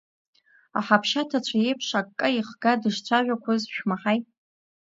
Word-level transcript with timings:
Аҳаԥшьа 0.77 1.29
ҭацәы 1.29 1.57
еиԥш, 1.65 1.87
акка 1.99 2.27
ихга 2.37 2.73
дышцәажәақәоз 2.81 3.61
шәмаҳаи… 3.75 4.19